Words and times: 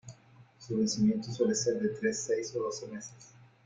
Su 0.57 0.77
vencimiento 0.79 1.31
suele 1.31 1.53
ser 1.53 1.79
de 1.79 1.89
tres, 1.89 2.23
seis 2.23 2.55
o 2.55 2.63
doce 2.63 2.87
meses. 2.87 3.35